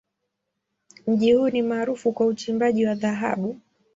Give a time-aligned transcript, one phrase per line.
[1.07, 3.59] Mji huu ni maarufu kwa uchimbaji wa dhahabu.